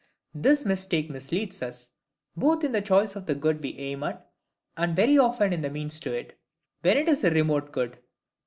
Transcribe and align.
This 0.33 0.65
mistake 0.65 1.11
misleads 1.11 1.61
us, 1.61 1.89
both 2.35 2.63
in 2.63 2.71
the 2.71 2.81
choice 2.81 3.15
of 3.15 3.27
the 3.27 3.35
good 3.35 3.61
we 3.61 3.77
aim 3.77 4.01
at, 4.01 4.27
and 4.75 4.95
very 4.95 5.15
often 5.19 5.53
in 5.53 5.61
the 5.61 5.69
means 5.69 5.99
to 5.99 6.11
it, 6.11 6.39
when 6.81 6.97
it 6.97 7.07
is 7.07 7.23
a 7.23 7.29
remote 7.29 7.71
good. 7.71 7.99